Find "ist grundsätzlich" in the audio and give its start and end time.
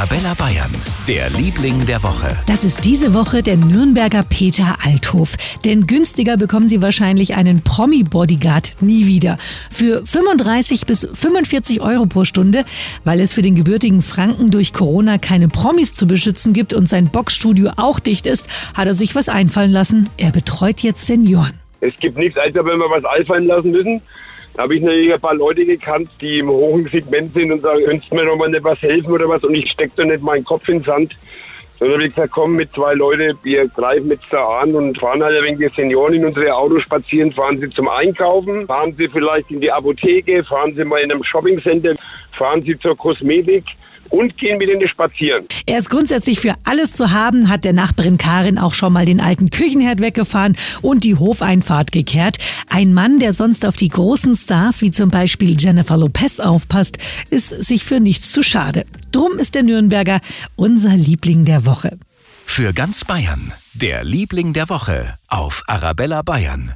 45.78-46.40